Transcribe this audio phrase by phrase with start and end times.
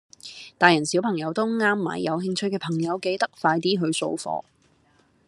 [0.57, 4.43] 大人小朋友都啱買，有興趣嘅朋友記得快啲去掃貨